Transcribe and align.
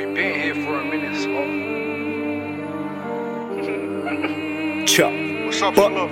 We 0.00 0.06
been 0.06 0.40
here 0.40 0.54
for 0.54 0.80
a 0.80 0.84
minute, 0.86 1.14
so. 1.14 1.30
Chuck. 4.86 5.12
What's 5.44 5.60
up, 5.60 5.74
Fuck. 5.74 5.92
love? 5.92 6.10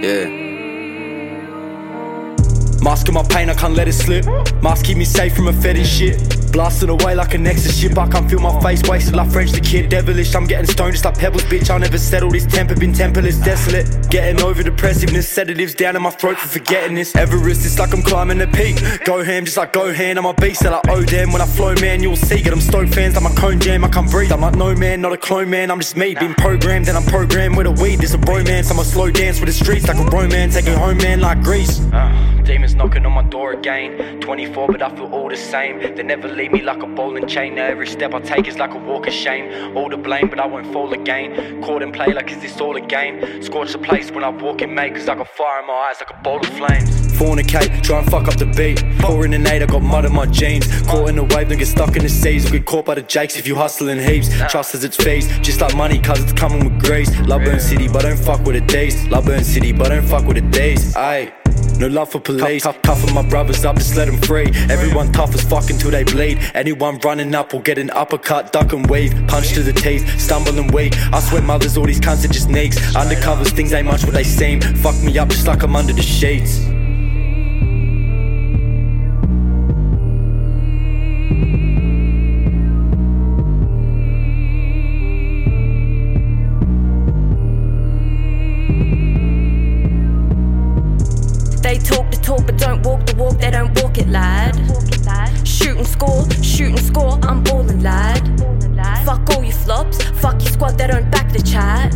Yeah. 0.00 0.28
Masking 2.80 3.14
my 3.14 3.24
pain, 3.24 3.50
I 3.50 3.54
can't 3.54 3.74
let 3.74 3.88
it 3.88 3.94
slip. 3.94 4.26
Mask 4.62 4.84
keep 4.84 4.96
me 4.96 5.04
safe 5.04 5.34
from 5.34 5.48
a 5.48 5.52
fetish 5.52 5.88
shit. 5.88 6.41
Blasted 6.52 6.90
away 6.90 7.14
like 7.14 7.32
a 7.34 7.38
Nexus 7.38 7.78
ship. 7.78 7.96
I 7.96 8.06
can't 8.08 8.28
feel 8.28 8.40
my 8.40 8.60
face 8.60 8.82
wasted 8.86 9.16
like 9.16 9.30
French 9.30 9.52
the 9.52 9.60
kid. 9.60 9.88
Devilish, 9.88 10.34
I'm 10.34 10.46
getting 10.46 10.66
stoned 10.66 10.92
just 10.92 11.04
like 11.04 11.16
pebbles, 11.16 11.44
bitch. 11.44 11.70
I'll 11.70 11.78
never 11.78 11.96
settle 11.96 12.30
this 12.30 12.44
temper, 12.44 12.76
been 12.76 12.92
temperless, 12.92 13.42
desolate. 13.42 14.10
Getting 14.10 14.42
over 14.42 14.62
depressiveness, 14.62 15.26
sedatives 15.28 15.74
down 15.74 15.96
in 15.96 16.02
my 16.02 16.10
throat 16.10 16.36
for 16.36 16.48
forgetting 16.48 16.94
this. 16.94 17.16
Everest, 17.16 17.64
it's 17.64 17.78
like 17.78 17.94
I'm 17.94 18.02
climbing 18.02 18.38
the 18.38 18.48
peak. 18.48 18.76
Go 19.06 19.24
ham, 19.24 19.46
just 19.46 19.56
like 19.56 19.72
go 19.72 19.92
hand. 19.94 20.18
I'm 20.18 20.26
a 20.26 20.34
beast, 20.34 20.62
that 20.62 20.74
I 20.74 20.92
owe 20.92 21.02
damn. 21.02 21.32
When 21.32 21.40
I 21.40 21.46
flow, 21.46 21.74
man, 21.76 22.02
you'll 22.02 22.16
see. 22.16 22.42
Get 22.42 22.50
them 22.50 22.60
stoked 22.60 22.94
fans, 22.94 23.16
I'm 23.16 23.24
a 23.24 23.34
cone 23.34 23.58
jam. 23.58 23.82
I 23.84 23.88
can't 23.88 24.10
breathe. 24.10 24.30
I'm 24.30 24.42
like 24.42 24.54
no 24.54 24.74
man, 24.74 25.00
not 25.00 25.12
a 25.12 25.16
clone 25.16 25.48
man. 25.48 25.70
I'm 25.70 25.80
just 25.80 25.96
me, 25.96 26.14
been 26.14 26.34
programmed 26.34 26.88
and 26.88 26.96
I'm 26.96 27.04
programmed 27.04 27.56
with 27.56 27.66
a 27.66 27.72
weed. 27.72 28.00
This 28.00 28.12
a 28.12 28.18
bromance. 28.18 28.70
I'm 28.70 28.78
a 28.78 28.84
slow 28.84 29.10
dance 29.10 29.40
with 29.40 29.48
the 29.48 29.54
streets 29.54 29.88
like 29.88 29.96
a 29.96 30.04
romance. 30.04 30.54
Take 30.54 30.66
it 30.66 30.76
home, 30.76 30.98
man, 30.98 31.20
like 31.20 31.42
Greece. 31.42 31.80
Uh, 31.92 32.42
demons 32.44 32.74
knocking 32.74 33.06
on 33.06 33.12
my 33.12 33.22
door 33.22 33.52
again. 33.52 34.20
24, 34.20 34.68
but 34.68 34.82
I 34.82 34.94
feel 34.94 35.06
all 35.14 35.28
the 35.30 35.36
same. 35.36 35.78
They 35.78 36.02
never 36.02 36.28
leave 36.28 36.41
me 36.50 36.62
like 36.62 36.82
a 36.82 36.86
bowling 36.86 37.28
chain. 37.28 37.54
Now 37.54 37.66
every 37.66 37.86
step 37.86 38.14
I 38.14 38.20
take 38.20 38.48
is 38.48 38.58
like 38.58 38.72
a 38.72 38.78
walk 38.78 39.06
of 39.06 39.12
shame. 39.12 39.76
All 39.76 39.88
the 39.88 39.96
blame, 39.96 40.28
but 40.28 40.40
I 40.40 40.46
won't 40.46 40.72
fall 40.72 40.92
again. 40.92 41.62
Caught 41.62 41.82
in 41.82 41.92
play 41.92 42.12
like 42.12 42.30
is 42.30 42.40
this 42.40 42.60
all 42.60 42.76
a 42.76 42.80
game? 42.80 43.42
Scorch 43.42 43.72
the 43.72 43.78
place 43.78 44.10
when 44.10 44.24
I 44.24 44.30
walk 44.30 44.62
in, 44.62 44.74
mate, 44.74 44.94
cause 44.94 45.08
I 45.08 45.14
got 45.14 45.28
fire 45.28 45.60
in 45.60 45.66
my 45.66 45.74
eyes 45.74 45.96
like 46.00 46.10
a 46.10 46.22
bowl 46.22 46.40
of 46.40 46.46
flames. 46.54 46.90
Fornicate, 47.12 47.82
try 47.82 47.98
and 47.98 48.10
fuck 48.10 48.26
up 48.26 48.36
the 48.36 48.46
beat. 48.46 48.82
Pouring 48.98 49.34
an 49.34 49.46
eight, 49.46 49.62
I 49.62 49.66
got 49.66 49.82
mud 49.82 50.04
in 50.04 50.12
my 50.12 50.26
jeans. 50.26 50.66
Caught 50.82 51.10
in 51.10 51.16
the 51.16 51.24
wave, 51.24 51.48
don't 51.48 51.58
get 51.58 51.66
stuck 51.66 51.94
in 51.96 52.02
the 52.02 52.08
seas. 52.08 52.48
Or 52.48 52.52
get 52.52 52.64
caught 52.64 52.86
by 52.86 52.94
the 52.94 53.02
jakes 53.02 53.36
if 53.36 53.46
you 53.46 53.54
hustling 53.54 54.00
heaps. 54.00 54.28
Trust 54.50 54.74
as 54.74 54.82
its 54.82 54.96
fees, 54.96 55.28
just 55.40 55.60
like 55.60 55.76
money, 55.76 56.00
cause 56.00 56.22
it's 56.22 56.32
coming 56.32 56.64
with 56.64 56.84
grace. 56.84 57.10
Love 57.20 57.44
burn 57.44 57.60
city, 57.60 57.86
but 57.86 58.02
don't 58.02 58.18
fuck 58.18 58.44
with 58.44 58.56
the 58.56 58.66
days. 58.72 59.06
Love 59.08 59.26
burn 59.26 59.44
city, 59.44 59.72
but 59.72 59.88
don't 59.88 60.06
fuck 60.06 60.24
with 60.24 60.36
the 60.36 60.50
days. 60.50 60.96
Aye. 60.96 61.32
No 61.78 61.88
love 61.88 62.10
for 62.10 62.20
police. 62.20 62.64
I 62.64 62.72
cuff, 62.72 62.82
cuffing 62.82 63.14
my 63.14 63.22
brothers 63.22 63.64
up, 63.64 63.76
just 63.76 63.96
let 63.96 64.06
them 64.06 64.18
free. 64.18 64.46
Everyone 64.70 65.12
tough 65.12 65.34
as 65.34 65.42
fuck 65.42 65.70
until 65.70 65.90
they 65.90 66.04
bleed. 66.04 66.38
Anyone 66.54 66.98
running 66.98 67.34
up 67.34 67.52
will 67.52 67.60
get 67.60 67.78
an 67.78 67.90
uppercut, 67.90 68.52
duck 68.52 68.72
and 68.72 68.88
weave. 68.88 69.12
Punch 69.26 69.52
to 69.54 69.62
the 69.62 69.72
teeth, 69.72 70.20
stumble 70.20 70.58
and 70.58 70.72
weak. 70.72 70.94
I 71.12 71.20
swear 71.20 71.42
mothers, 71.42 71.76
all 71.76 71.86
these 71.86 72.00
cunts 72.00 72.24
are 72.24 72.28
just 72.28 72.48
neeks. 72.48 72.78
Undercovers, 72.94 73.50
things 73.50 73.72
ain't 73.72 73.86
much 73.86 74.04
what 74.04 74.14
they 74.14 74.24
seem. 74.24 74.60
Fuck 74.60 75.00
me 75.02 75.18
up 75.18 75.28
just 75.28 75.46
like 75.46 75.62
I'm 75.62 75.76
under 75.76 75.92
the 75.92 76.02
sheets. 76.02 76.60
They 91.72 91.78
talk 91.78 92.10
the 92.10 92.18
talk 92.18 92.44
but 92.44 92.58
don't 92.58 92.82
walk 92.82 93.06
the 93.06 93.16
walk, 93.16 93.38
they 93.38 93.50
don't 93.50 93.72
walk 93.82 93.96
it, 93.96 94.06
lad. 94.06 94.54
Shoot 95.48 95.78
and 95.78 95.86
score, 95.86 96.30
shoot 96.42 96.68
and 96.68 96.78
score, 96.78 97.18
I'm 97.22 97.42
ballin', 97.42 97.82
lad. 97.82 98.20
Fuck 99.06 99.30
all 99.30 99.42
your 99.42 99.54
flops, 99.54 100.02
fuck 100.20 100.34
your 100.42 100.52
squad, 100.52 100.76
they 100.76 100.86
don't 100.86 101.10
back 101.10 101.32
the 101.32 101.40
chat. 101.40 101.92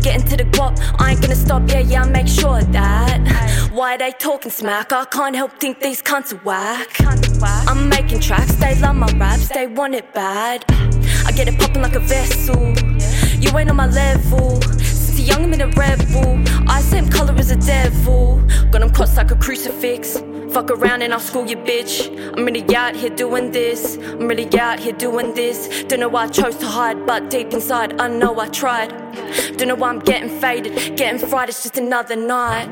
Get 0.00 0.14
into 0.14 0.36
the 0.36 0.44
guap, 0.44 0.78
I 1.00 1.10
ain't 1.10 1.20
gonna 1.20 1.34
stop, 1.34 1.68
yeah, 1.68 1.80
yeah, 1.80 2.04
I'll 2.04 2.08
make 2.08 2.28
sure 2.28 2.58
of 2.60 2.70
that. 2.70 3.68
Why 3.72 3.96
they 3.96 4.12
talking 4.12 4.52
smack? 4.52 4.92
I 4.92 5.04
can't 5.06 5.34
help 5.34 5.58
think 5.58 5.80
these 5.80 6.00
cunts 6.00 6.32
are 6.32 6.44
whack. 6.44 6.88
I'm 7.68 7.88
making 7.88 8.20
tracks, 8.20 8.54
they 8.54 8.78
love 8.78 8.94
my 8.94 9.10
raps, 9.18 9.48
they 9.48 9.66
want 9.66 9.96
it 9.96 10.14
bad. 10.14 10.64
I 11.26 11.32
get 11.32 11.48
it 11.48 11.58
poppin' 11.58 11.82
like 11.82 11.96
a 11.96 11.98
vessel. 11.98 12.62
You 13.40 13.58
ain't 13.58 13.70
on 13.70 13.74
my 13.74 13.88
level. 13.88 14.60
Young, 15.26 15.42
I'm 15.42 15.52
in 15.54 15.60
a 15.60 15.66
rebel. 15.66 16.40
I 16.68 16.80
same 16.80 17.08
color 17.08 17.34
as 17.34 17.50
a 17.50 17.56
devil. 17.56 18.40
Got 18.70 18.82
him 18.82 18.92
crossed 18.92 19.16
like 19.16 19.32
a 19.32 19.34
crucifix. 19.34 20.22
Fuck 20.50 20.70
around 20.70 21.02
and 21.02 21.12
I'll 21.12 21.18
school 21.18 21.44
you, 21.44 21.56
bitch. 21.56 22.06
I'm 22.36 22.44
really 22.44 22.64
out 22.76 22.94
here 22.94 23.10
doing 23.10 23.50
this. 23.50 23.96
I'm 23.96 24.28
really 24.28 24.48
out 24.56 24.78
here 24.78 24.92
doing 24.92 25.34
this. 25.34 25.82
Don't 25.88 25.98
know 25.98 26.08
why 26.08 26.26
I 26.26 26.28
chose 26.28 26.56
to 26.58 26.66
hide, 26.66 27.04
but 27.06 27.28
deep 27.28 27.52
inside, 27.52 28.00
I 28.00 28.06
know 28.06 28.38
I 28.38 28.48
tried. 28.50 28.90
Don't 29.56 29.66
know 29.66 29.74
why 29.74 29.88
I'm 29.88 29.98
getting 29.98 30.30
faded, 30.38 30.96
getting 30.96 31.18
fried, 31.18 31.48
it's 31.48 31.62
just 31.64 31.76
another 31.76 32.14
night. 32.14 32.68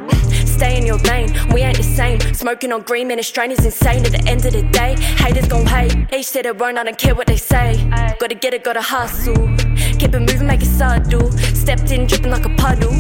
Stay 0.47 0.77
in 0.79 0.87
your 0.87 0.99
lane, 0.99 1.35
we 1.53 1.63
ain't 1.63 1.77
the 1.77 1.83
same. 1.83 2.21
Smoking 2.35 2.73
on 2.73 2.83
green, 2.83 3.09
man, 3.09 3.17
the 3.17 3.25
strain 3.25 3.51
is 3.51 3.65
insane. 3.65 4.07
At 4.07 4.13
the 4.13 4.25
end 4.29 4.47
of 4.47 4.53
the 4.53 4.63
day, 4.63 4.95
haters 4.97 5.49
gon' 5.49 5.67
hate. 5.67 5.97
Each 6.13 6.31
to 6.33 6.43
their 6.43 6.63
own, 6.65 6.79
I 6.79 6.85
don't 6.85 6.97
care 6.97 7.17
what 7.17 7.27
they 7.27 7.37
say. 7.37 7.85
Gotta 8.21 8.37
get 8.37 8.55
it, 8.55 8.63
gotta 8.63 8.83
hustle. 8.83 9.64
Keep 9.99 10.15
it 10.15 10.21
moving, 10.21 10.47
make 10.47 10.63
it 10.63 10.67
subtle. 10.67 11.31
Stepped 11.33 11.91
in, 11.91 12.07
dripping 12.07 12.31
like 12.31 12.45
a 12.45 12.55
puddle. 12.57 12.95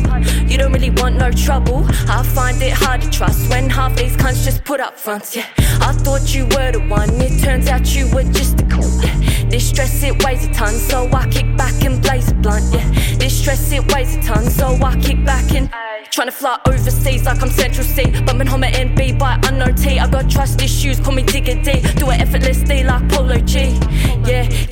You 0.49 0.57
don't 0.57 0.73
really 0.73 0.91
want 0.91 1.17
no 1.17 1.31
trouble. 1.31 1.85
I 2.09 2.23
find 2.23 2.61
it 2.63 2.73
hard 2.73 3.03
to 3.03 3.11
trust 3.11 3.51
when 3.51 3.69
half 3.69 3.95
these 3.97 4.17
cunts 4.17 4.45
just 4.45 4.65
put 4.65 4.81
up 4.81 4.99
fronts. 4.99 5.37
Yeah, 5.37 5.47
I 5.81 5.93
thought 5.93 6.35
you 6.35 6.45
were 6.47 6.73
the 6.73 6.81
one. 6.89 7.11
It 7.21 7.43
turns 7.43 7.69
out 7.69 7.95
you 7.95 8.09
were 8.15 8.25
just 8.25 8.61
a 8.61 8.65
cunt. 8.65 9.05
Yeah. 9.05 9.49
This 9.51 9.69
stress 9.69 10.03
it 10.03 10.25
weighs 10.25 10.47
a 10.47 10.53
ton, 10.53 10.73
so 10.75 11.09
I 11.13 11.29
kick 11.29 11.57
back 11.57 11.85
and 11.85 12.03
blaze 12.03 12.31
a 12.31 12.35
blunt. 12.35 12.65
Yeah, 12.73 12.89
this 13.17 13.39
stress 13.41 13.71
it 13.73 13.93
weighs 13.93 14.17
a 14.17 14.23
ton, 14.23 14.51
so 14.51 14.67
I 14.83 14.99
kick 15.01 15.25
back 15.25 15.53
and. 15.53 15.71
Trying 16.11 16.29
to 16.29 16.33
fly 16.33 16.61
overseas 16.69 17.25
like 17.25 17.43
I'm 17.43 17.51
Central 17.51 17.85
Cee. 17.85 18.09
Bumping 18.25 18.47
Homerton 18.47 18.97
B 18.97 19.13
by 19.13 19.39
unknown 19.45 19.75
T. 19.75 19.99
I 19.99 20.09
got 20.09 20.31
trust 20.31 20.63
issues, 20.63 21.01
call 21.01 21.13
me 21.13 21.25
Digga 21.25 21.65
D. 21.65 21.81
Do 21.99 22.09
it 22.11 22.21
effortlessly 22.21 22.85
like 22.85 23.09
Polo 23.09 23.39
G. 23.39 23.77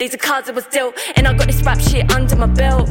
These 0.02 0.14
are 0.14 0.18
cards 0.18 0.48
that 0.48 0.56
was 0.56 0.66
dealt. 0.66 0.98
And 1.14 1.28
I 1.28 1.32
got 1.32 1.46
this 1.46 1.62
rap 1.62 1.80
shit 1.80 2.10
under 2.12 2.34
my 2.34 2.46
belt. 2.46 2.81